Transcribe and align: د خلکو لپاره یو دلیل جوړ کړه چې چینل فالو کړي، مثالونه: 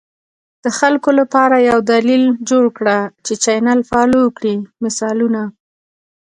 د 0.63 0.65
خلکو 0.79 1.09
لپاره 1.19 1.55
یو 1.69 1.79
دلیل 1.91 2.23
جوړ 2.49 2.65
کړه 2.77 2.97
چې 3.25 3.33
چینل 3.43 3.79
فالو 3.89 4.23
کړي، 4.37 4.55
مثالونه: 4.83 5.41